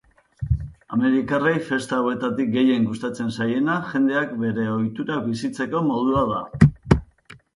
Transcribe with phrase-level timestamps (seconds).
[0.95, 6.41] Amerikarrei festa hauetatik gehien gustatzen zaiena jendeak bere ohiturak bizitzeko modua da.